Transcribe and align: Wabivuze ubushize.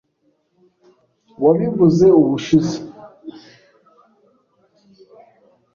Wabivuze 1.43 2.05
ubushize. 2.19 2.75